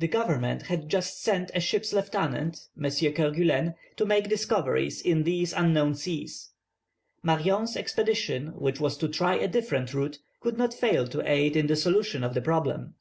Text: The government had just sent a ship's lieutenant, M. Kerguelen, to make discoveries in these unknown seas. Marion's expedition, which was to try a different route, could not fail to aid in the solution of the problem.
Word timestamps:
The 0.00 0.08
government 0.08 0.62
had 0.62 0.88
just 0.88 1.22
sent 1.22 1.52
a 1.54 1.60
ship's 1.60 1.92
lieutenant, 1.92 2.66
M. 2.76 2.90
Kerguelen, 2.90 3.76
to 3.96 4.04
make 4.04 4.28
discoveries 4.28 5.00
in 5.00 5.22
these 5.22 5.52
unknown 5.52 5.94
seas. 5.94 6.50
Marion's 7.22 7.76
expedition, 7.76 8.48
which 8.58 8.80
was 8.80 8.96
to 8.96 9.06
try 9.06 9.36
a 9.36 9.46
different 9.46 9.94
route, 9.94 10.18
could 10.40 10.58
not 10.58 10.74
fail 10.74 11.06
to 11.06 11.22
aid 11.24 11.54
in 11.54 11.68
the 11.68 11.76
solution 11.76 12.24
of 12.24 12.34
the 12.34 12.42
problem. 12.42 12.94